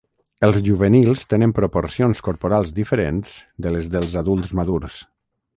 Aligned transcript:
Els 0.45 0.55
juvenils 0.67 1.25
tenen 1.33 1.53
proporcions 1.59 2.23
corporals 2.29 2.73
diferents 2.81 3.39
de 3.67 3.77
les 3.77 3.93
dels 3.97 4.21
adults 4.23 4.59
madurs. 4.63 4.99